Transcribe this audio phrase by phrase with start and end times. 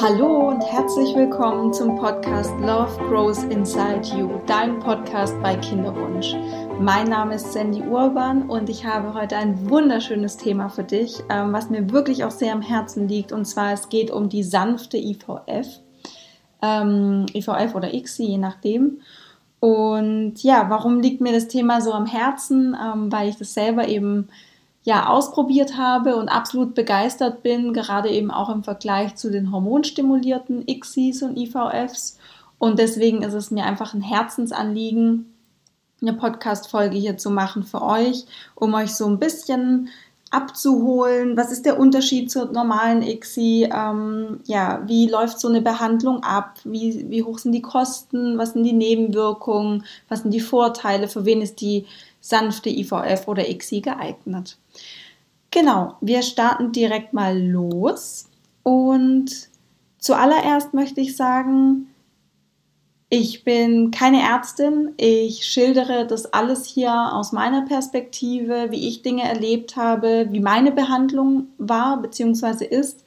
[0.00, 6.36] Hallo und herzlich willkommen zum Podcast Love Grows Inside You, dein Podcast bei Kinderwunsch.
[6.78, 11.52] Mein Name ist Sandy Urban und ich habe heute ein wunderschönes Thema für dich, ähm,
[11.52, 13.32] was mir wirklich auch sehr am Herzen liegt.
[13.32, 15.80] Und zwar es geht um die sanfte IVF,
[16.62, 19.00] ähm, IVF oder ICSI, je nachdem.
[19.58, 22.76] Und ja, warum liegt mir das Thema so am Herzen?
[22.80, 24.28] Ähm, weil ich das selber eben
[24.88, 30.66] ja ausprobiert habe und absolut begeistert bin, gerade eben auch im Vergleich zu den hormonstimulierten
[30.66, 32.16] ICSIs und IVFs.
[32.58, 35.34] Und deswegen ist es mir einfach ein Herzensanliegen,
[36.00, 38.24] eine Podcast-Folge hier zu machen für euch,
[38.54, 39.90] um euch so ein bisschen
[40.30, 41.36] abzuholen.
[41.36, 43.68] Was ist der Unterschied zur normalen ICSI?
[43.70, 46.60] Ähm, ja, wie läuft so eine Behandlung ab?
[46.64, 48.38] Wie, wie hoch sind die Kosten?
[48.38, 49.84] Was sind die Nebenwirkungen?
[50.08, 51.08] Was sind die Vorteile?
[51.08, 51.84] Für wen ist die
[52.20, 54.58] sanfte IVF oder ICSI geeignet?
[55.50, 58.28] Genau, wir starten direkt mal los.
[58.62, 59.30] Und
[59.98, 61.88] zuallererst möchte ich sagen,
[63.10, 64.92] ich bin keine Ärztin.
[64.98, 70.72] Ich schildere das alles hier aus meiner Perspektive, wie ich Dinge erlebt habe, wie meine
[70.72, 72.66] Behandlung war bzw.
[72.66, 73.04] ist.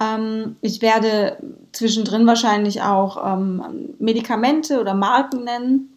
[0.00, 1.36] Ähm, ich werde
[1.72, 5.96] zwischendrin wahrscheinlich auch ähm, Medikamente oder Marken nennen.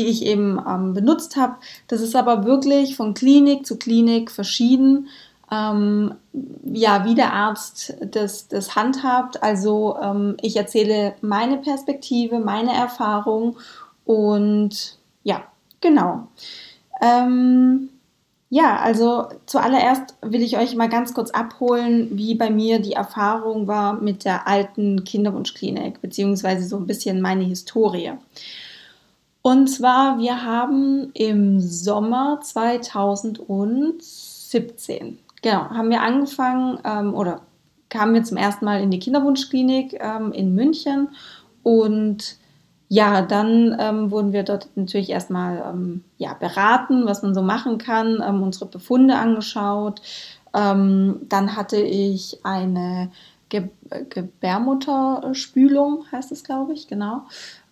[0.00, 1.56] Die ich eben ähm, benutzt habe.
[1.86, 5.08] Das ist aber wirklich von Klinik zu Klinik verschieden.
[5.52, 6.14] Ähm,
[6.64, 9.42] ja, wie der Arzt das, das handhabt.
[9.42, 13.58] Also ähm, ich erzähle meine Perspektive, meine Erfahrung
[14.06, 15.42] und ja,
[15.82, 16.28] genau.
[17.02, 17.90] Ähm,
[18.48, 23.66] ja, also zuallererst will ich euch mal ganz kurz abholen, wie bei mir die Erfahrung
[23.66, 28.12] war mit der alten Kinderwunschklinik, beziehungsweise so ein bisschen meine Historie.
[29.42, 37.40] Und zwar, wir haben im Sommer 2017, genau, haben wir angefangen ähm, oder
[37.88, 41.08] kamen wir zum ersten Mal in die Kinderwunschklinik ähm, in München
[41.62, 42.36] und
[42.92, 47.78] ja, dann ähm, wurden wir dort natürlich erstmal ähm, ja, beraten, was man so machen
[47.78, 50.02] kann, ähm, unsere Befunde angeschaut.
[50.52, 53.12] Ähm, dann hatte ich eine
[53.50, 53.68] Ge
[54.08, 57.24] Gebärmutterspülung, heißt es, glaube ich, genau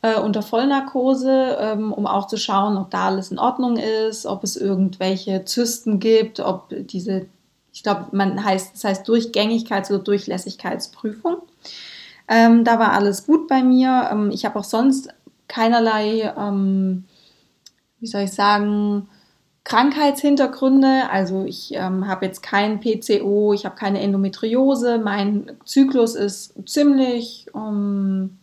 [0.03, 4.45] äh, unter Vollnarkose, ähm, um auch zu schauen, ob da alles in Ordnung ist, ob
[4.45, 7.27] es irgendwelche Zysten gibt, ob diese,
[7.73, 11.39] ich glaube, man heißt, das heißt Durchgängigkeits- oder Durchlässigkeitsprüfung.
[12.29, 14.09] Ähm, da war alles gut bei mir.
[14.13, 15.09] Ähm, ich habe auch sonst
[15.49, 17.05] keinerlei, ähm,
[18.01, 19.09] wie soll ich sagen,
[19.69, 21.11] Krankheitshintergründe.
[21.11, 24.99] Also ich ähm, habe jetzt kein PCO, ich habe keine Endometriose.
[24.99, 28.39] Mein Zyklus ist ziemlich ähm,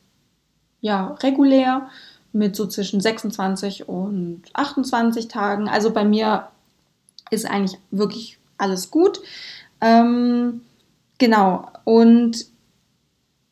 [0.81, 1.89] ja, regulär
[2.31, 5.67] mit so zwischen 26 und 28 Tagen.
[5.67, 6.49] Also bei mir
[7.31, 9.19] ist eigentlich wirklich alles gut.
[9.81, 10.61] Ähm,
[11.17, 11.69] genau.
[11.85, 12.45] Und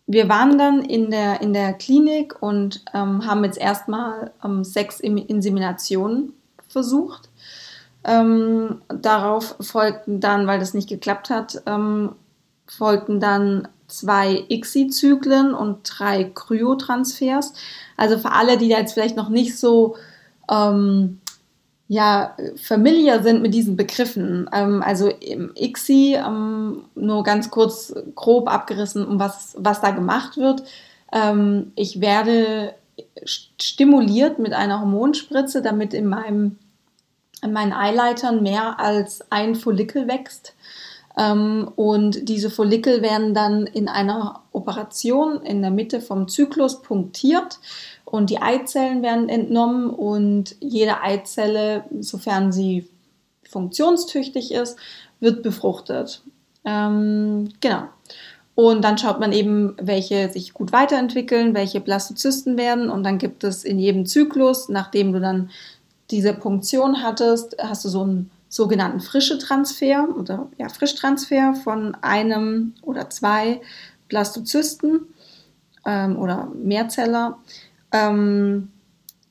[0.05, 4.99] wir waren dann in der, in der Klinik und ähm, haben jetzt erstmal ähm, sechs
[4.99, 6.33] Inseminationen
[6.67, 7.29] versucht.
[8.05, 12.15] Ähm, darauf folgten dann, weil das nicht geklappt hat, ähm,
[12.65, 17.53] folgten dann zwei ICSI-Zyklen und drei Kryotransfers.
[17.95, 19.95] Also für alle, die da jetzt vielleicht noch nicht so
[20.51, 21.19] ähm,
[21.87, 24.49] ja, familiar sind mit diesen Begriffen.
[24.51, 30.37] Ähm, also im ICSI, ähm, nur ganz kurz grob abgerissen, um was, was da gemacht
[30.37, 30.63] wird.
[31.11, 32.73] Ähm, ich werde
[33.25, 36.57] stimuliert mit einer Hormonspritze, damit in meinem
[37.43, 40.55] in meinen Eileitern mehr als ein Follikel wächst.
[41.17, 47.59] Ähm, und diese Follikel werden dann in einer Operation in der Mitte vom Zyklus punktiert
[48.05, 52.87] und die Eizellen werden entnommen und jede Eizelle, sofern sie
[53.43, 54.77] funktionstüchtig ist,
[55.19, 56.23] wird befruchtet.
[56.65, 57.83] Ähm, genau.
[58.55, 62.89] Und dann schaut man eben, welche sich gut weiterentwickeln, welche Blastozysten werden.
[62.89, 65.49] Und dann gibt es in jedem Zyklus, nachdem du dann
[66.11, 72.73] diese Punktion hattest, hast du so ein sogenannten frische Transfer oder ja, Frischtransfer von einem
[72.83, 73.61] oder zwei
[74.09, 75.07] Blastozysten
[75.87, 77.39] ähm, oder Mehrzeller.
[77.91, 78.69] Ähm,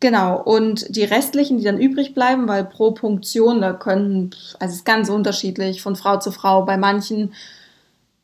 [0.01, 4.79] genau, und die restlichen, die dann übrig bleiben, weil pro Punktion, da können, also es
[4.81, 6.65] ist ganz unterschiedlich von Frau zu Frau.
[6.65, 7.33] Bei manchen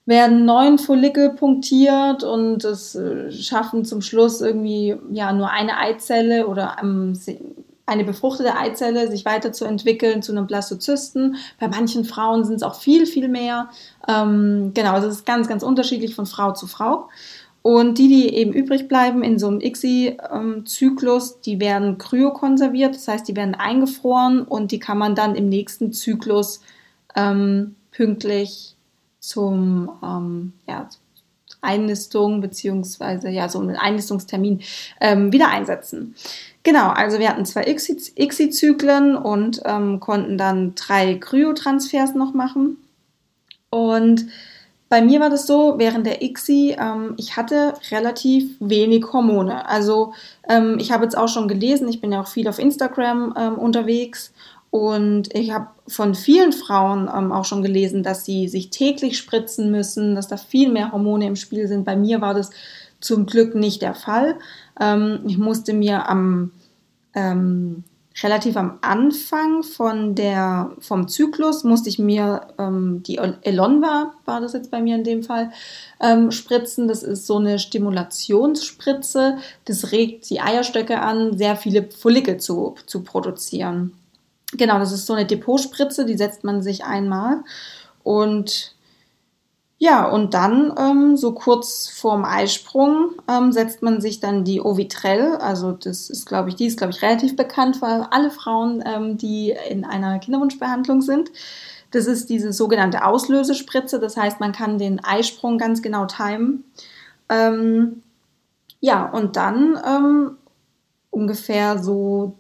[0.05, 6.49] werden neun Follikel punktiert und es äh, schaffen zum Schluss irgendwie ja nur eine Eizelle
[6.49, 7.15] oder ähm,
[7.89, 11.37] eine befruchtete Eizelle sich weiterzuentwickeln zu einem Blastozysten.
[11.59, 13.71] Bei manchen Frauen sind es auch viel, viel mehr.
[14.07, 17.09] Ähm, genau, also es ist ganz, ganz unterschiedlich von Frau zu Frau.
[17.63, 23.29] Und die, die eben übrig bleiben in so einem ICSI-Zyklus, die werden kryokonserviert, das heißt,
[23.29, 26.61] die werden eingefroren und die kann man dann im nächsten Zyklus
[27.17, 28.77] ähm, pünktlich
[29.19, 30.89] zum ähm, ja,
[31.61, 34.61] Einnistung beziehungsweise ja so einen Einnistungstermin
[35.01, 36.15] ähm, wieder einsetzen.
[36.69, 42.77] Genau, also wir hatten zwei ICSI-Zyklen und ähm, konnten dann drei Kryotransfers noch machen.
[43.71, 44.27] Und
[44.91, 49.67] bei mir war das so, während der ICSI, ähm, ich hatte relativ wenig Hormone.
[49.67, 50.13] Also
[50.47, 53.55] ähm, ich habe jetzt auch schon gelesen, ich bin ja auch viel auf Instagram ähm,
[53.55, 54.35] unterwegs
[54.69, 59.71] und ich habe von vielen Frauen ähm, auch schon gelesen, dass sie sich täglich spritzen
[59.71, 61.87] müssen, dass da viel mehr Hormone im Spiel sind.
[61.87, 62.51] Bei mir war das
[63.01, 64.37] zum Glück nicht der Fall.
[64.79, 66.51] Ähm, ich musste mir am
[67.19, 67.85] ähm,
[68.23, 74.53] relativ am Anfang von der, vom Zyklus musste ich mir ähm, die Elonva, war das
[74.53, 75.53] jetzt bei mir in dem Fall,
[76.01, 76.89] ähm, spritzen.
[76.89, 79.39] Das ist so eine Stimulationsspritze.
[79.65, 83.93] Das regt die Eierstöcke an, sehr viele Follikel zu, zu produzieren.
[84.53, 87.45] Genau, das ist so eine Depotspritze, die setzt man sich einmal.
[88.03, 88.75] Und
[89.81, 95.37] ja, und dann ähm, so kurz vorm Eisprung ähm, setzt man sich dann die Ovitrell.
[95.37, 99.17] Also das ist, glaube ich, die ist, glaube ich, relativ bekannt für alle Frauen, ähm,
[99.19, 101.31] die in einer Kinderwunschbehandlung sind.
[101.93, 104.01] Das ist diese sogenannte Auslösespritze.
[104.01, 106.65] Das heißt, man kann den Eisprung ganz genau timen.
[107.29, 108.03] Ähm,
[108.81, 110.39] ja, und dann ähm,
[111.11, 112.37] ungefähr so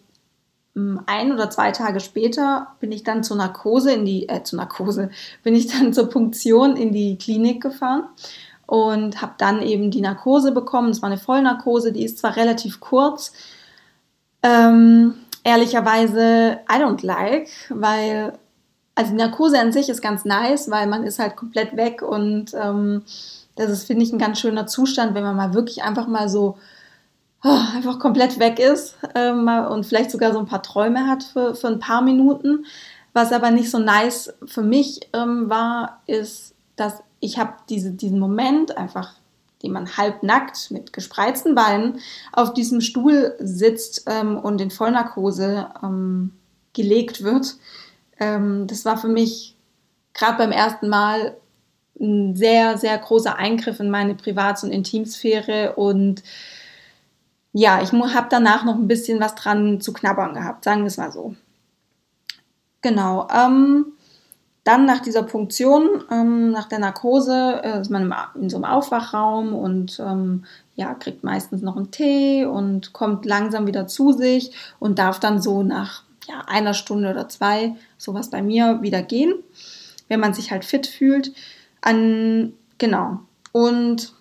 [1.06, 5.10] ein oder zwei Tage später bin ich dann zur Narkose in die, äh, zur Narkose,
[5.42, 8.04] bin ich dann zur Punktion in die Klinik gefahren
[8.66, 10.90] und habe dann eben die Narkose bekommen.
[10.90, 13.32] Es war eine Vollnarkose, die ist zwar relativ kurz,
[14.42, 15.14] ähm,
[15.44, 18.38] ehrlicherweise I don't like, weil
[18.94, 22.52] also die Narkose an sich ist ganz nice, weil man ist halt komplett weg und
[22.54, 23.02] ähm,
[23.54, 26.58] das ist, finde ich, ein ganz schöner Zustand, wenn man mal wirklich einfach mal so
[27.40, 31.68] einfach komplett weg ist ähm, und vielleicht sogar so ein paar Träume hat für, für
[31.68, 32.64] ein paar Minuten.
[33.12, 38.18] Was aber nicht so nice für mich ähm, war, ist, dass ich habe diese, diesen
[38.18, 39.14] Moment einfach,
[39.62, 42.00] den man halbnackt mit gespreizten Beinen
[42.32, 46.32] auf diesem Stuhl sitzt ähm, und in Vollnarkose ähm,
[46.74, 47.56] gelegt wird.
[48.20, 49.56] Ähm, das war für mich
[50.14, 51.36] gerade beim ersten Mal
[52.00, 56.22] ein sehr, sehr großer Eingriff in meine Privats- und Intimsphäre und
[57.52, 60.96] ja, ich habe danach noch ein bisschen was dran zu knabbern gehabt, sagen wir es
[60.96, 61.34] mal so.
[62.82, 63.26] Genau.
[63.34, 63.86] Ähm,
[64.64, 69.54] dann nach dieser Punktion, ähm, nach der Narkose, äh, ist man in so einem Aufwachraum
[69.54, 70.44] und ähm,
[70.76, 75.40] ja, kriegt meistens noch einen Tee und kommt langsam wieder zu sich und darf dann
[75.40, 79.32] so nach ja, einer Stunde oder zwei, sowas bei mir, wieder gehen,
[80.08, 81.32] wenn man sich halt fit fühlt.
[81.80, 83.20] An, genau.
[83.52, 84.12] Und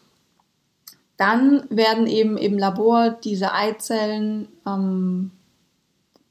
[1.17, 5.31] dann werden eben im Labor diese Eizellen ähm,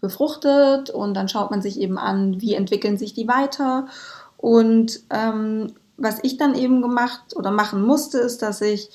[0.00, 3.88] befruchtet und dann schaut man sich eben an, wie entwickeln sich die weiter.
[4.36, 8.90] Und ähm, was ich dann eben gemacht oder machen musste, ist, dass ich,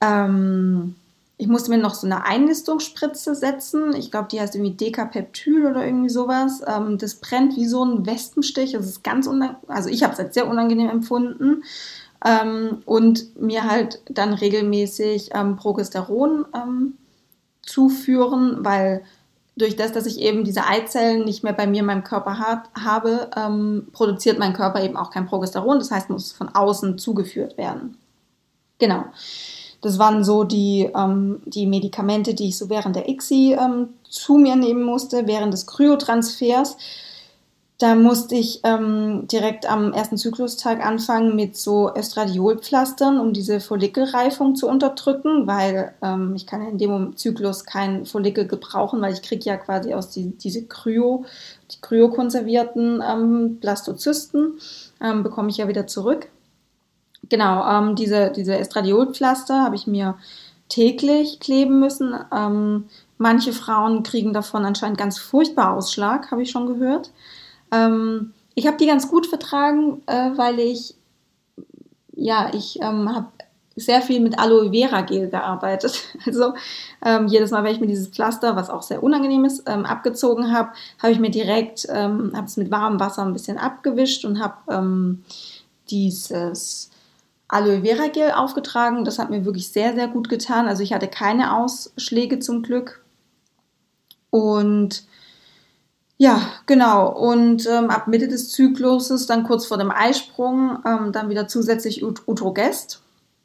[0.00, 0.96] ähm,
[1.36, 3.94] ich musste mir noch so eine Einnistungsspritze setzen.
[3.94, 6.62] Ich glaube, die heißt irgendwie Decapeptyl oder irgendwie sowas.
[6.66, 8.72] Ähm, das brennt wie so ein Wespenstich.
[8.72, 9.62] Das ist ganz unangenehm.
[9.68, 11.62] Also ich habe es als sehr unangenehm empfunden
[12.24, 16.94] ähm, und mir halt dann regelmäßig ähm, Progesteron ähm,
[17.62, 19.02] zuführen, weil
[19.56, 22.70] durch das, dass ich eben diese Eizellen nicht mehr bei mir in meinem Körper hat,
[22.78, 25.78] habe, ähm, produziert mein Körper eben auch kein Progesteron.
[25.78, 27.98] Das heißt, muss von außen zugeführt werden.
[28.78, 29.04] Genau.
[29.80, 34.34] Das waren so die, ähm, die Medikamente, die ich so während der ICSI ähm, zu
[34.34, 36.76] mir nehmen musste, während des Kryotransfers.
[37.78, 44.56] Da musste ich ähm, direkt am ersten Zyklustag anfangen mit so Östradiolpflastern, um diese Follikelreifung
[44.56, 49.44] zu unterdrücken, weil ähm, ich kann in dem Zyklus kein Follikel gebrauchen, weil ich kriege
[49.44, 51.24] ja quasi aus die, diese Kryo,
[51.70, 54.58] die kryokonservierten ähm, Blastozysten,
[55.00, 56.28] ähm, bekomme ich ja wieder zurück.
[57.28, 60.16] Genau, ähm, diese, diese Estradiolpflaster habe ich mir
[60.68, 62.12] täglich kleben müssen.
[62.34, 67.12] Ähm, manche Frauen kriegen davon anscheinend ganz furchtbar Ausschlag, habe ich schon gehört.
[67.72, 70.94] Ähm, ich habe die ganz gut vertragen, äh, weil ich,
[72.14, 73.28] ja, ich ähm, habe
[73.78, 76.02] sehr viel mit Aloe Vera Gel gearbeitet.
[76.26, 76.54] Also
[77.04, 80.52] ähm, jedes Mal, wenn ich mir dieses Pflaster, was auch sehr unangenehm ist, ähm, abgezogen
[80.52, 80.70] habe,
[81.00, 84.56] habe ich mir direkt, ähm, habe es mit warmem Wasser ein bisschen abgewischt und habe
[84.70, 85.24] ähm,
[85.90, 86.90] dieses
[87.46, 89.04] Aloe Vera Gel aufgetragen.
[89.04, 90.66] Das hat mir wirklich sehr, sehr gut getan.
[90.66, 93.02] Also ich hatte keine Ausschläge zum Glück.
[94.30, 95.04] Und
[96.18, 97.08] ja, genau.
[97.16, 102.04] Und ähm, ab Mitte des Zykluses, dann kurz vor dem Eisprung, ähm, dann wieder zusätzlich
[102.04, 103.00] Ut Utrogest.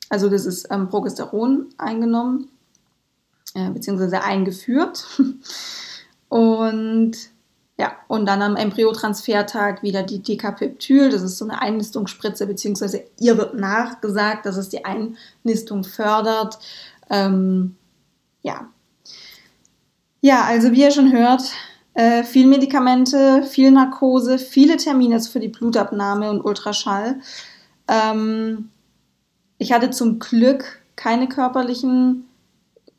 [0.10, 2.50] Also das ist ähm, Progesteron eingenommen,
[3.54, 5.06] äh, beziehungsweise eingeführt.
[6.30, 7.16] Und
[7.78, 13.38] ja, und dann am Embryotransfertag wieder die Decapeptyl, das ist so eine Einnistungsspritze, beziehungsweise ihr
[13.38, 16.60] wird nachgesagt, dass es die Einnistung fördert.
[17.10, 17.76] Ähm,
[18.42, 18.68] ja.
[20.22, 21.42] Ja, also wie ihr schon hört,
[21.94, 27.20] äh, viel Medikamente, viel Narkose, viele Termine für die Blutabnahme und Ultraschall.
[27.88, 28.70] Ähm,
[29.58, 32.26] ich hatte zum Glück keine körperlichen,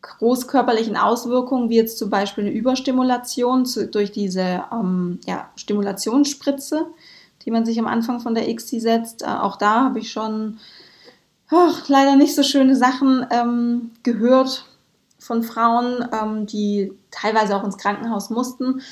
[0.02, 6.86] großkörperlichen Auswirkungen, wie jetzt zum Beispiel eine Überstimulation zu, durch diese ähm, ja, Stimulationsspritze,
[7.44, 9.22] die man sich am Anfang von der XC setzt.
[9.22, 10.58] Äh, auch da habe ich schon
[11.50, 14.66] oh, leider nicht so schöne Sachen ähm, gehört
[15.24, 18.82] von Frauen, ähm, die teilweise auch ins Krankenhaus mussten.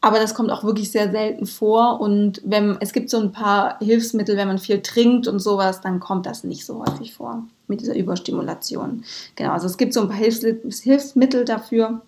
[0.00, 2.00] Aber das kommt auch wirklich sehr selten vor.
[2.00, 6.00] Und wenn, es gibt so ein paar Hilfsmittel, wenn man viel trinkt und sowas, dann
[6.00, 9.04] kommt das nicht so häufig vor mit dieser Überstimulation.
[9.36, 10.42] Genau, also es gibt so ein paar Hilfs
[10.80, 12.02] Hilfsmittel dafür,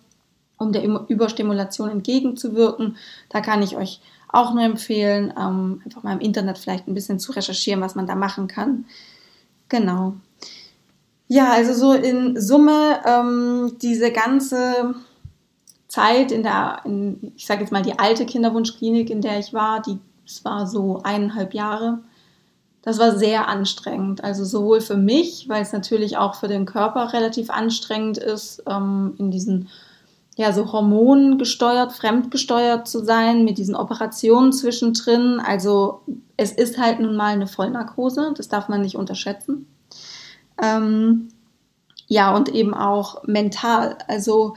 [0.57, 2.97] um der Überstimulation entgegenzuwirken.
[3.29, 7.19] Da kann ich euch auch nur empfehlen, ähm, einfach mal im Internet vielleicht ein bisschen
[7.19, 8.85] zu recherchieren, was man da machen kann.
[9.69, 10.15] Genau.
[11.27, 14.95] Ja, also so in Summe ähm, diese ganze
[15.87, 19.81] Zeit in der, in, ich sage jetzt mal die alte Kinderwunschklinik, in der ich war,
[19.81, 21.99] die es war so eineinhalb Jahre.
[22.81, 24.23] Das war sehr anstrengend.
[24.23, 29.15] Also sowohl für mich, weil es natürlich auch für den Körper relativ anstrengend ist, ähm,
[29.17, 29.69] in diesen
[30.35, 35.39] ja so hormongesteuert, fremdgesteuert zu sein, mit diesen Operationen zwischendrin.
[35.39, 36.01] Also
[36.37, 39.67] es ist halt nun mal eine Vollnarkose, das darf man nicht unterschätzen.
[40.61, 41.29] Ähm,
[42.07, 43.97] ja, und eben auch mental.
[44.07, 44.55] Also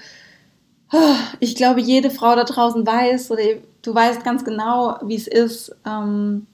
[1.41, 3.43] ich glaube, jede Frau da draußen weiß oder
[3.83, 6.47] du weißt ganz genau, wie es ist, ähm,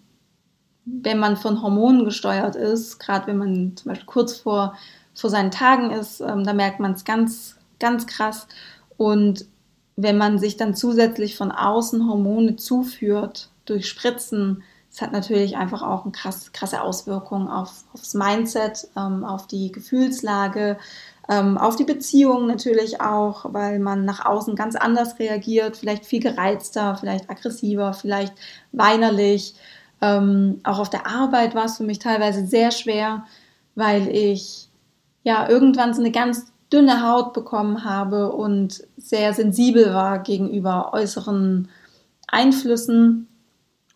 [0.84, 4.76] wenn man von Hormonen gesteuert ist, gerade wenn man zum Beispiel kurz vor,
[5.14, 8.46] vor seinen Tagen ist, ähm, da merkt man es ganz, ganz krass.
[8.96, 9.46] Und
[9.96, 14.62] wenn man sich dann zusätzlich von außen Hormone zuführt durch Spritzen,
[14.94, 19.72] es hat natürlich einfach auch eine krass, krasse Auswirkung auf, aufs Mindset, ähm, auf die
[19.72, 20.78] Gefühlslage,
[21.28, 26.20] ähm, auf die Beziehung natürlich auch, weil man nach außen ganz anders reagiert, vielleicht viel
[26.20, 28.34] gereizter, vielleicht aggressiver, vielleicht
[28.70, 29.56] weinerlich.
[30.00, 33.24] Ähm, auch auf der Arbeit war es für mich teilweise sehr schwer,
[33.74, 34.68] weil ich
[35.24, 41.68] ja irgendwann so eine ganz dünne Haut bekommen habe und sehr sensibel war gegenüber äußeren
[42.28, 43.26] Einflüssen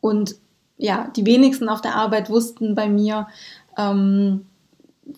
[0.00, 0.34] und
[0.78, 3.28] ja, die wenigsten auf der Arbeit wussten bei mir,
[3.76, 4.46] ähm,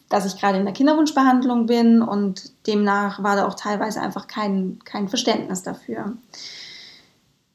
[0.09, 4.79] dass ich gerade in der Kinderwunschbehandlung bin und demnach war da auch teilweise einfach kein,
[4.85, 6.14] kein Verständnis dafür.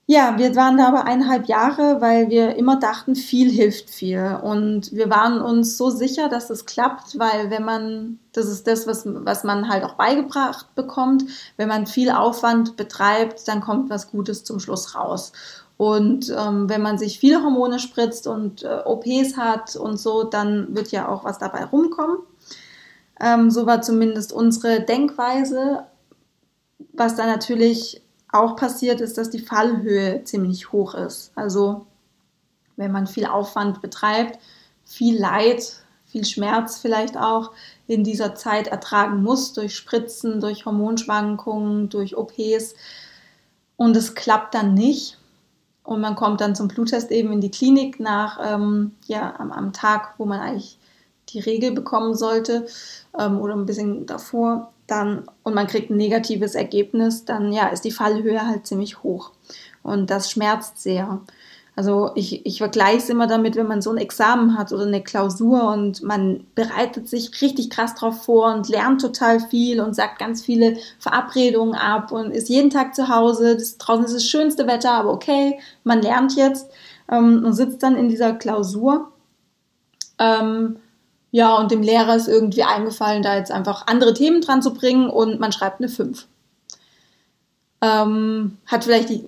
[0.07, 4.37] Ja, wir waren da aber eineinhalb Jahre, weil wir immer dachten, viel hilft viel.
[4.43, 8.85] Und wir waren uns so sicher, dass es klappt, weil wenn man, das ist das,
[8.85, 11.23] was, was man halt auch beigebracht bekommt,
[11.57, 15.31] wenn man viel Aufwand betreibt, dann kommt was Gutes zum Schluss raus.
[15.77, 20.73] Und ähm, wenn man sich viele Hormone spritzt und äh, OPs hat und so, dann
[20.75, 22.17] wird ja auch was dabei rumkommen.
[23.19, 25.85] Ähm, so war zumindest unsere Denkweise.
[26.93, 28.01] Was da natürlich
[28.31, 31.31] auch passiert, ist, dass die Fallhöhe ziemlich hoch ist.
[31.35, 31.85] Also
[32.77, 34.39] wenn man viel Aufwand betreibt,
[34.85, 37.51] viel Leid, viel Schmerz vielleicht auch
[37.87, 42.75] in dieser Zeit ertragen muss durch Spritzen, durch Hormonschwankungen, durch OPs
[43.75, 45.17] und es klappt dann nicht,
[45.85, 49.71] und man kommt dann zum Bluttest eben in die Klinik nach, ähm, ja, am, am,
[49.71, 50.79] Tag, wo man eigentlich
[51.29, 52.65] die Regel bekommen sollte
[53.17, 54.73] ähm, oder ein bisschen davor.
[54.87, 59.31] Dann, und man kriegt ein negatives Ergebnis, dann ja, ist die Fallhöhe halt ziemlich hoch.
[59.83, 61.21] Und das schmerzt sehr.
[61.77, 65.03] Also ich, ich vergleiche es immer damit, wenn man so ein Examen hat oder eine
[65.03, 70.19] Klausur und man bereitet sich richtig krass drauf vor und lernt total viel und sagt
[70.19, 73.57] ganz viele Verabredungen ab und ist jeden Tag zu Hause.
[73.57, 76.69] Das, draußen ist das schönste Wetter, aber okay, man lernt jetzt
[77.11, 79.11] ähm, und sitzt dann in dieser Klausur.
[80.17, 80.77] Ähm,
[81.31, 85.09] ja, und dem Lehrer ist irgendwie eingefallen, da jetzt einfach andere Themen dran zu bringen
[85.09, 86.25] und man schreibt eine 5.
[87.81, 89.25] Ähm, hat vielleicht die,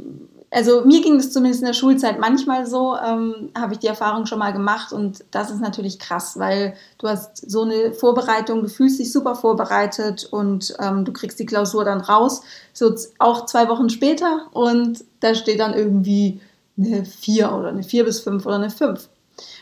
[0.57, 4.25] also mir ging es zumindest in der Schulzeit manchmal so, ähm, habe ich die Erfahrung
[4.25, 8.67] schon mal gemacht und das ist natürlich krass, weil du hast so eine Vorbereitung, du
[8.67, 12.41] fühlst dich super vorbereitet und ähm, du kriegst die Klausur dann raus,
[12.73, 16.41] so auch zwei Wochen später und da steht dann irgendwie
[16.75, 19.09] eine 4 oder eine 4 bis 5 oder eine 5.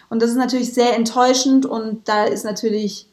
[0.09, 3.07] Und das ist natürlich sehr enttäuschend und da ist natürlich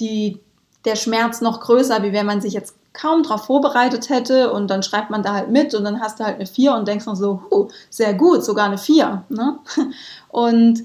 [0.00, 0.40] die,
[0.86, 4.82] der Schmerz noch größer, wie wenn man sich jetzt kaum darauf vorbereitet hätte und dann
[4.82, 7.16] schreibt man da halt mit und dann hast du halt eine 4 und denkst dann
[7.16, 9.24] so, huh, sehr gut, sogar eine 4.
[9.28, 9.58] Ne?
[10.28, 10.84] Und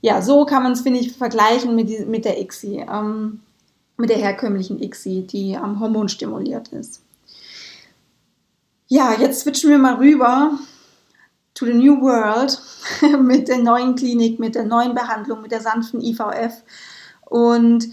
[0.00, 3.40] ja, so kann man es, finde ich, vergleichen mit, die, mit der ICSI, ähm,
[3.96, 7.02] mit der herkömmlichen ICSI, die am Hormon stimuliert ist.
[8.88, 10.52] Ja, jetzt switchen wir mal rüber
[11.54, 12.60] to the new world
[13.20, 16.62] mit der neuen Klinik, mit der neuen Behandlung, mit der sanften IVF.
[17.22, 17.88] Und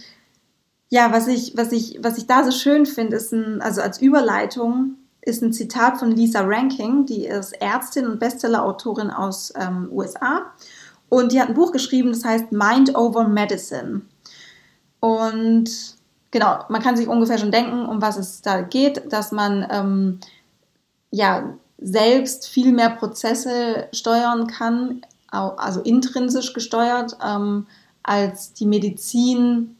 [0.93, 3.99] ja, was ich, was ich, was ich da so schön finde, ist ein, also als
[3.99, 10.53] Überleitung, ist ein Zitat von Lisa Ranking, die ist Ärztin und Bestsellerautorin aus ähm, USA.
[11.09, 14.01] Und die hat ein Buch geschrieben, das heißt Mind Over Medicine.
[14.99, 15.67] Und
[16.29, 20.19] genau, man kann sich ungefähr schon denken, um was es da geht, dass man ähm,
[21.09, 27.65] ja selbst viel mehr Prozesse steuern kann, also intrinsisch gesteuert, ähm,
[28.03, 29.75] als die Medizin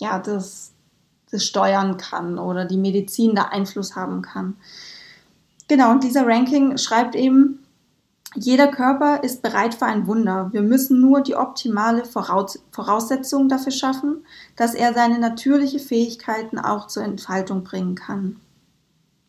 [0.00, 0.72] ja das,
[1.30, 4.56] das steuern kann oder die Medizin da Einfluss haben kann.
[5.68, 7.60] Genau, und dieser Ranking schreibt eben,
[8.36, 10.48] jeder Körper ist bereit für ein Wunder.
[10.52, 16.88] Wir müssen nur die optimale Voraus Voraussetzung dafür schaffen, dass er seine natürlichen Fähigkeiten auch
[16.88, 18.40] zur Entfaltung bringen kann.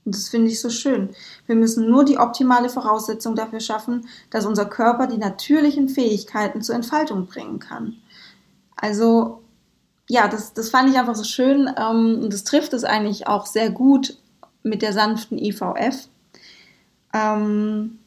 [0.06, 1.10] Und das finde ich so schön.
[1.46, 6.76] Wir müssen nur die optimale Voraussetzung dafür schaffen, dass unser Körper die natürlichen Fähigkeiten zur
[6.76, 7.96] Entfaltung bringen kann.
[8.76, 9.42] Also,
[10.08, 13.46] ja, das, das fand ich einfach so schön ähm, und das trifft es eigentlich auch
[13.46, 14.18] sehr gut
[14.64, 16.08] mit der sanften IVF.
[17.14, 18.00] Ähm,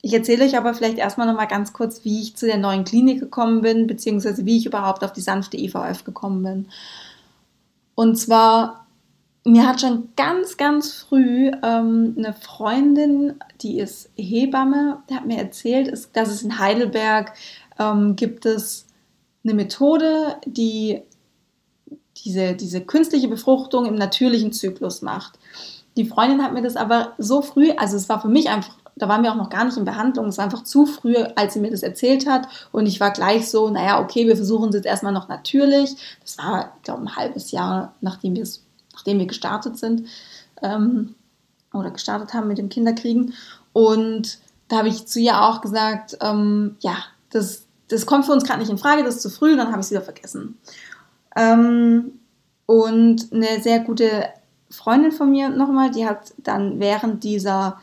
[0.00, 2.84] ich erzähle euch aber vielleicht erstmal noch mal ganz kurz, wie ich zu der neuen
[2.84, 6.68] Klinik gekommen bin, beziehungsweise wie ich überhaupt auf die sanfte IVF gekommen bin.
[7.94, 8.86] Und zwar,
[9.44, 15.38] mir hat schon ganz, ganz früh ähm, eine Freundin, die ist Hebamme, die hat mir
[15.38, 17.32] erzählt, dass es in Heidelberg
[17.78, 18.86] ähm, gibt es
[19.44, 21.02] eine Methode, die
[22.24, 25.38] diese, diese künstliche Befruchtung im natürlichen Zyklus macht.
[25.96, 29.08] Die Freundin hat mir das aber so früh, also es war für mich einfach da
[29.08, 30.26] waren wir auch noch gar nicht in Behandlung.
[30.26, 32.46] Es war einfach zu früh, als sie mir das erzählt hat.
[32.72, 35.96] Und ich war gleich so, naja, okay, wir versuchen es jetzt erstmal noch natürlich.
[36.20, 38.34] Das war, ich glaube, ein halbes Jahr, nachdem,
[38.92, 40.08] nachdem wir gestartet sind
[40.62, 41.14] ähm,
[41.72, 43.34] oder gestartet haben mit dem Kinderkriegen.
[43.72, 46.96] Und da habe ich zu ihr auch gesagt, ähm, ja,
[47.30, 49.56] das, das kommt für uns gerade nicht in Frage, das ist zu früh.
[49.56, 50.58] Dann habe ich es wieder vergessen.
[51.36, 52.20] Ähm,
[52.66, 54.24] und eine sehr gute
[54.70, 57.78] Freundin von mir nochmal, die hat dann während dieser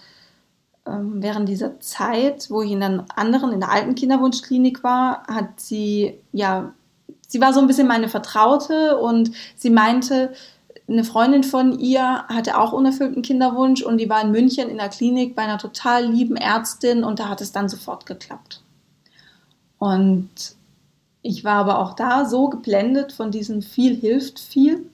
[0.90, 5.60] ähm, während dieser Zeit, wo ich in einer anderen, in der alten Kinderwunschklinik war, hat
[5.60, 6.74] sie, ja,
[7.28, 10.34] sie war so ein bisschen meine Vertraute und sie meinte,
[10.88, 14.90] eine Freundin von ihr hatte auch unerfüllten Kinderwunsch und die war in München in der
[14.90, 18.64] Klinik bei einer total lieben Ärztin und da hat es dann sofort geklappt.
[19.80, 20.30] Und
[21.22, 24.86] ich war aber auch da so geblendet von diesem viel hilft viel,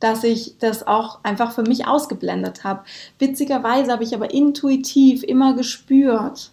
[0.00, 2.84] dass ich das auch einfach für mich ausgeblendet habe.
[3.18, 6.50] Witzigerweise habe ich aber intuitiv immer gespürt,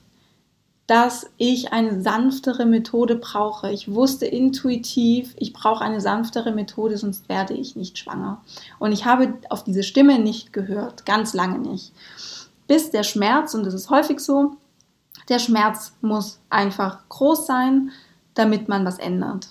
[0.87, 3.71] dass ich eine sanftere Methode brauche.
[3.71, 8.41] Ich wusste intuitiv, ich brauche eine sanftere Methode, sonst werde ich nicht schwanger.
[8.77, 11.91] Und ich habe auf diese Stimme nicht gehört, ganz lange nicht.
[12.67, 14.57] Bis der Schmerz, und das ist häufig so,
[15.29, 17.91] der Schmerz muss einfach groß sein,
[18.33, 19.49] damit man was ändert.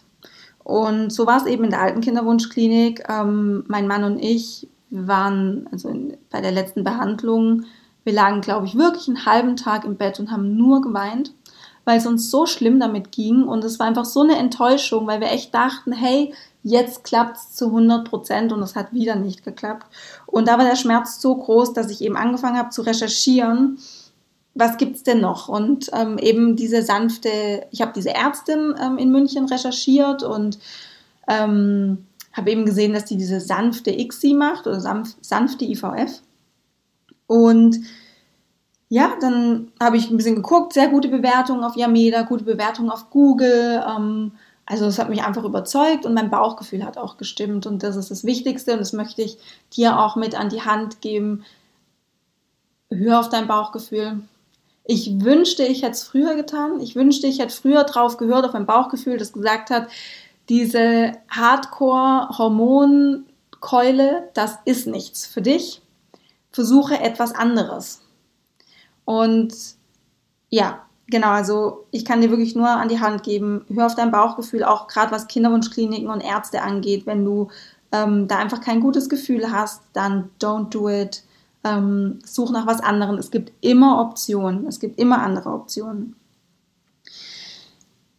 [0.63, 3.05] Und so war es eben in der alten Kinderwunschklinik.
[3.09, 7.65] Ähm, mein Mann und ich waren also in, bei der letzten Behandlung,
[8.05, 11.33] wir lagen, glaube ich, wirklich einen halben Tag im Bett und haben nur geweint,
[11.85, 13.45] weil es uns so schlimm damit ging.
[13.45, 16.33] Und es war einfach so eine Enttäuschung, weil wir echt dachten, hey,
[16.63, 19.87] jetzt klappt es zu 100 Prozent und es hat wieder nicht geklappt.
[20.27, 23.79] Und da war der Schmerz so groß, dass ich eben angefangen habe zu recherchieren
[24.55, 25.49] was gibt's denn noch?
[25.49, 30.59] Und ähm, eben diese sanfte, ich habe diese Ärztin ähm, in München recherchiert und
[31.29, 36.23] ähm, habe eben gesehen, dass die diese sanfte ICSI macht oder sanf sanfte IVF.
[37.27, 37.81] Und
[38.89, 43.11] ja, dann habe ich ein bisschen geguckt, sehr gute Bewertungen auf Yameda, gute Bewertungen auf
[43.11, 43.83] Google.
[43.89, 44.33] Ähm,
[44.67, 48.11] also es hat mich einfach überzeugt und mein Bauchgefühl hat auch gestimmt und das ist
[48.11, 49.37] das Wichtigste und das möchte ich
[49.73, 51.45] dir auch mit an die Hand geben.
[52.91, 54.21] Hör auf dein Bauchgefühl,
[54.85, 56.79] ich wünschte, ich hätte es früher getan.
[56.81, 59.89] Ich wünschte, ich hätte früher drauf gehört, auf mein Bauchgefühl, das gesagt hat,
[60.51, 65.81] diese Hardcore-Hormonkeule, das ist nichts für dich.
[66.53, 68.03] Versuche etwas anderes.
[69.07, 69.55] Und
[70.51, 74.11] ja, genau, also ich kann dir wirklich nur an die Hand geben, hör auf dein
[74.11, 77.07] Bauchgefühl, auch gerade was Kinderwunschkliniken und Ärzte angeht.
[77.07, 77.49] Wenn du
[77.91, 81.25] ähm, da einfach kein gutes Gefühl hast, dann don't do it
[81.65, 83.17] ähm, such nach was anderem.
[83.17, 84.67] Es gibt immer Optionen.
[84.67, 86.17] Es gibt immer andere Optionen.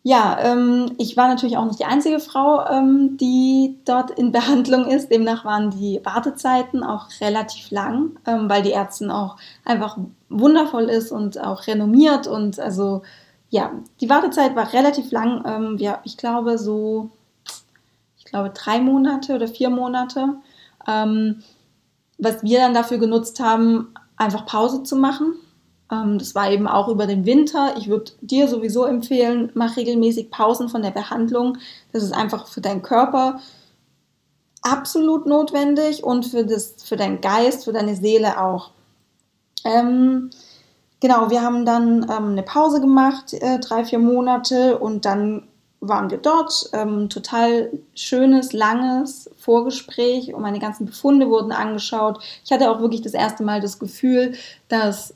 [0.07, 4.85] Ja, ähm, ich war natürlich auch nicht die einzige Frau, ähm, die dort in Behandlung
[4.85, 5.09] ist.
[5.09, 9.97] Demnach waren die Wartezeiten auch relativ lang, ähm, weil die Ärztin auch einfach
[10.29, 12.27] wundervoll ist und auch renommiert.
[12.27, 13.01] Und also
[13.49, 15.43] ja, die Wartezeit war relativ lang.
[15.43, 17.09] Ähm, ja, ich glaube so,
[18.19, 20.35] ich glaube drei Monate oder vier Monate.
[22.17, 25.35] Was wir dann dafür genutzt haben, einfach Pause zu machen.
[25.91, 27.75] Ähm, das war eben auch über den Winter.
[27.77, 31.57] Ich würde dir sowieso empfehlen, mach regelmäßig Pausen von der Behandlung.
[31.91, 33.39] Das ist einfach für deinen Körper
[34.65, 38.71] absolut notwendig und für, das, für deinen Geist, für deine Seele auch.
[39.63, 40.31] Ähm,
[40.99, 45.47] genau, wir haben dann ähm, eine Pause gemacht, äh, drei, vier Monate und dann
[45.87, 46.69] waren wir dort.
[46.73, 52.19] Ähm, total schönes, langes Vorgespräch und meine ganzen Befunde wurden angeschaut.
[52.43, 54.33] Ich hatte auch wirklich das erste Mal das Gefühl,
[54.67, 55.13] dass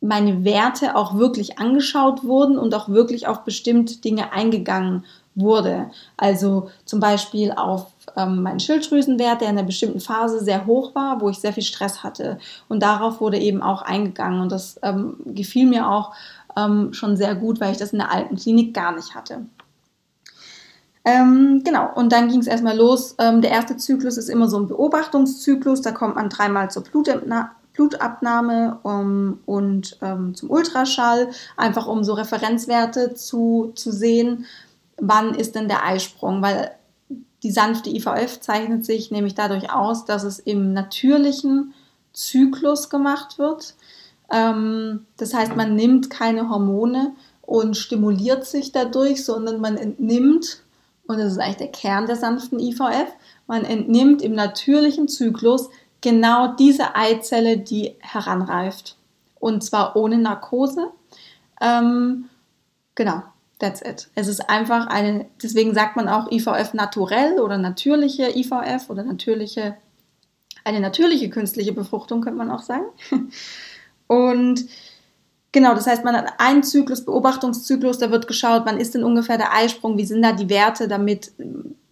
[0.00, 5.90] meine Werte auch wirklich angeschaut wurden und auch wirklich auf bestimmte Dinge eingegangen wurde.
[6.16, 11.20] Also zum Beispiel auf ähm, meinen Schilddrüsenwert, der in einer bestimmten Phase sehr hoch war,
[11.20, 12.38] wo ich sehr viel Stress hatte.
[12.68, 14.40] Und darauf wurde eben auch eingegangen.
[14.40, 16.12] Und das ähm, gefiel mir auch
[16.56, 19.42] ähm, schon sehr gut, weil ich das in der alten Klinik gar nicht hatte.
[21.04, 23.14] Ähm, genau, und dann ging es erstmal los.
[23.18, 25.80] Ähm, der erste Zyklus ist immer so ein Beobachtungszyklus.
[25.82, 27.50] Da kommt man dreimal zur Blutabnahme.
[27.72, 34.44] Blutabnahme um, und ähm, zum Ultraschall, einfach um so Referenzwerte zu, zu sehen,
[34.98, 36.72] wann ist denn der Eisprung, weil
[37.42, 41.72] die sanfte IVF zeichnet sich nämlich dadurch aus, dass es im natürlichen
[42.12, 43.76] Zyklus gemacht wird.
[44.30, 50.62] Ähm, das heißt, man nimmt keine Hormone und stimuliert sich dadurch, sondern man entnimmt
[51.10, 53.12] und das ist eigentlich der Kern der sanften IVF,
[53.48, 55.68] man entnimmt im natürlichen Zyklus
[56.00, 58.96] genau diese Eizelle, die heranreift.
[59.40, 60.92] Und zwar ohne Narkose.
[61.60, 62.28] Ähm,
[62.94, 63.24] genau,
[63.58, 64.08] that's it.
[64.14, 69.76] Es ist einfach eine, deswegen sagt man auch IVF naturell oder natürliche IVF oder natürliche,
[70.62, 72.86] eine natürliche künstliche Befruchtung, könnte man auch sagen.
[74.06, 74.64] Und
[75.52, 79.36] Genau, das heißt, man hat einen Zyklus, Beobachtungszyklus, da wird geschaut, wann ist denn ungefähr
[79.36, 81.32] der Eisprung, wie sind da die Werte, damit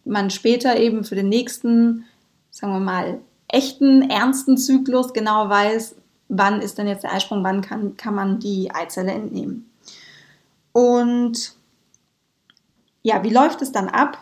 [0.04, 2.04] man später eben für den nächsten,
[2.50, 5.96] sagen wir mal, echten, ernsten Zyklus genau weiß,
[6.28, 9.68] wann ist denn jetzt der Eisprung, wann kann, kann man die Eizelle entnehmen.
[10.72, 11.54] Und
[13.02, 14.18] ja, wie läuft es dann ab?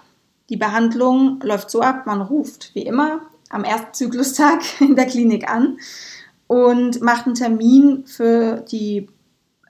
[0.49, 3.21] Die Behandlung läuft so ab, man ruft wie immer
[3.51, 5.79] am ersten Zyklustag in der Klinik an
[6.47, 9.07] und macht einen Termin für die äh,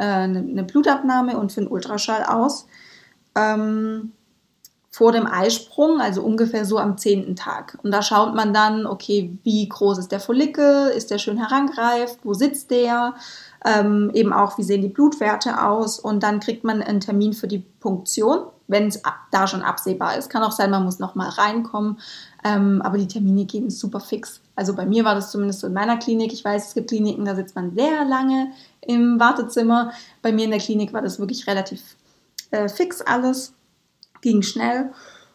[0.05, 2.67] eine Blutabnahme und für einen Ultraschall aus.
[3.35, 4.13] Ähm,
[4.97, 7.77] vor dem Eisprung, also ungefähr so am zehnten Tag.
[7.83, 12.21] Und da schaut man dann, okay, wie groß ist der Follikel, ist der schön herangereift,
[12.23, 13.13] wo sitzt der,
[13.63, 17.47] ähm, eben auch, wie sehen die Blutwerte aus und dann kriegt man einen Termin für
[17.47, 20.31] die Punktion, wenn es da schon absehbar ist.
[20.31, 21.99] Kann auch sein, man muss nochmal reinkommen,
[22.43, 24.41] ähm, aber die Termine gehen super fix.
[24.55, 26.33] Also bei mir war das zumindest so in meiner Klinik.
[26.33, 28.51] Ich weiß, es gibt Kliniken, da sitzt man sehr lange
[28.87, 29.93] im Wartezimmer.
[30.23, 31.97] Bei mir in der Klinik war das wirklich relativ
[32.51, 33.53] äh, fix alles,
[34.23, 34.93] ging schnell.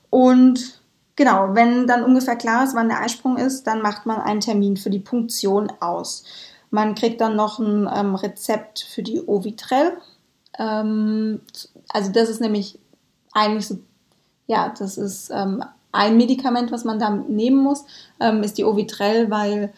[0.09, 0.81] Und
[1.15, 4.77] genau, wenn dann ungefähr klar ist, wann der Eisprung ist, dann macht man einen Termin
[4.77, 6.23] für die Punktion aus.
[6.69, 9.97] Man kriegt dann noch ein ähm, Rezept für die Ovitrell.
[10.57, 11.41] Ähm,
[11.89, 12.79] also das ist nämlich
[13.33, 13.79] eigentlich so,
[14.47, 17.85] ja, das ist ähm, ein Medikament, was man da nehmen muss,
[18.19, 19.73] ähm, ist die Ovitrell, weil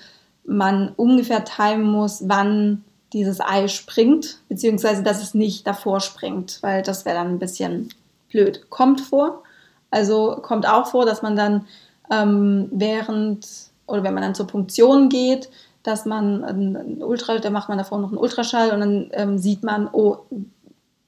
[0.46, 6.82] man ungefähr timen muss, wann dieses Ei springt, beziehungsweise dass es nicht davor springt, weil
[6.82, 7.90] das wäre dann ein bisschen
[8.30, 8.70] blöd.
[8.70, 9.44] Kommt vor,
[9.92, 11.68] also kommt auch vor, dass man dann
[12.12, 13.48] ähm, während
[13.86, 15.50] oder wenn man dann zur Punktion geht,
[15.84, 19.64] dass man ein Ultra, da macht man davor noch einen Ultraschall und dann ähm, sieht
[19.64, 20.20] man, oh,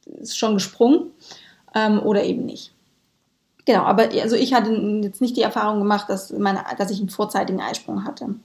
[0.06, 1.12] ist schon gesprungen
[1.74, 2.74] ähm, oder eben nicht.
[3.66, 7.10] Genau, aber also ich hatte jetzt nicht die Erfahrung gemacht, dass, meine, dass ich einen
[7.10, 8.36] vorzeitigen Eisprung hatte.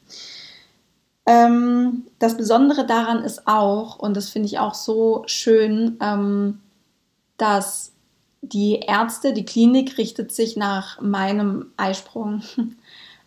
[1.27, 6.61] Ähm, das Besondere daran ist auch, und das finde ich auch so schön, ähm,
[7.37, 7.93] dass
[8.43, 12.43] die Ärzte, die Klinik richtet sich nach meinem Eisprung.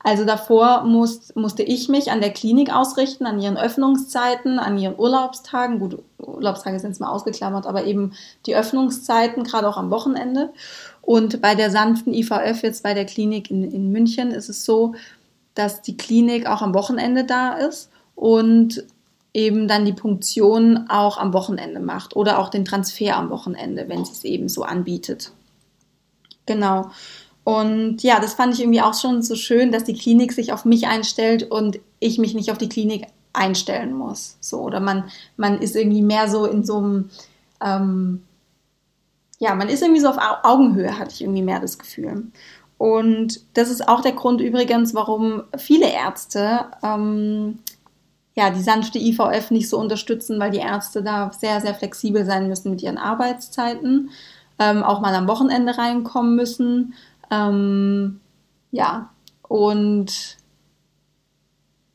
[0.06, 5.00] Also davor muss, musste ich mich an der Klinik ausrichten, an ihren Öffnungszeiten, an ihren
[5.00, 5.80] Urlaubstagen.
[5.80, 8.12] Gut, Urlaubstage sind es mal ausgeklammert, aber eben
[8.46, 10.52] die Öffnungszeiten, gerade auch am Wochenende.
[11.02, 14.94] Und bei der sanften IVF jetzt bei der Klinik in, in München ist es so,
[15.56, 18.86] dass die Klinik auch am Wochenende da ist und
[19.34, 24.06] eben dann die Punktion auch am Wochenende macht oder auch den Transfer am Wochenende, wenn
[24.06, 25.32] sie es eben so anbietet.
[26.46, 26.92] Genau.
[27.44, 30.66] Und ja, das fand ich irgendwie auch schon so schön, dass die Klinik sich auf
[30.66, 34.38] mich einstellt und ich mich nicht auf die Klinik einstellen muss.
[34.40, 37.10] So, oder man, man ist irgendwie mehr so in so einem,
[37.62, 38.24] ähm,
[39.40, 42.28] ja, man ist irgendwie so auf Augenhöhe, hatte ich irgendwie mehr das Gefühl.
[42.84, 47.60] Und das ist auch der Grund übrigens, warum viele Ärzte ähm,
[48.36, 52.50] ja, die sanfte IVF nicht so unterstützen, weil die Ärzte da sehr, sehr flexibel sein
[52.50, 54.10] müssen mit ihren Arbeitszeiten,
[54.60, 56.94] ähm, auch mal am Wochenende reinkommen müssen.
[57.32, 58.20] Ähm,
[58.72, 59.12] ja,
[59.48, 60.38] und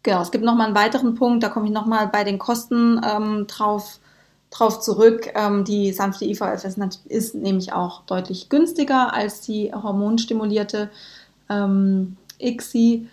[0.02, 3.46] genau, es gibt nochmal einen weiteren Punkt, da komme ich nochmal bei den Kosten ähm,
[3.46, 4.00] drauf
[4.50, 5.32] drauf zurück.
[5.34, 10.90] Ähm, die sanfte IVF ist, ist, nämlich auch deutlich günstiger als die hormonstimulierte
[11.48, 13.08] ähm, ICSI.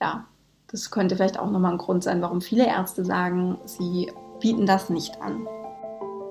[0.00, 0.24] Ja,
[0.70, 4.90] das könnte vielleicht auch nochmal ein Grund sein, warum viele Ärzte sagen, sie bieten das
[4.90, 5.46] nicht an.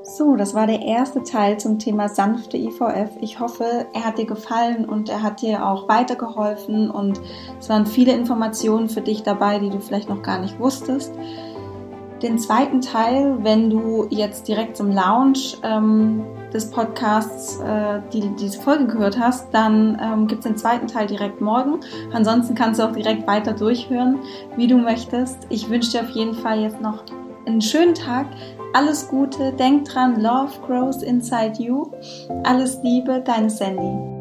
[0.04, 3.10] So, das war der erste Teil zum Thema sanfte IVF.
[3.20, 7.20] Ich hoffe, er hat dir gefallen und er hat dir auch weitergeholfen und
[7.60, 11.12] es waren viele Informationen für dich dabei, die du vielleicht noch gar nicht wusstest.
[12.22, 18.60] Den zweiten Teil, wenn du jetzt direkt zum Launch ähm, des Podcasts äh, die, diese
[18.60, 21.80] Folge gehört hast, dann ähm, gibt es den zweiten Teil direkt morgen.
[22.14, 24.20] Ansonsten kannst du auch direkt weiter durchhören,
[24.56, 25.46] wie du möchtest.
[25.50, 27.04] Ich wünsche dir auf jeden Fall jetzt noch
[27.46, 28.26] einen schönen Tag.
[28.74, 31.92] Alles Gute, denk dran, Love grows inside you.
[32.44, 34.17] Alles Liebe, deine Sandy.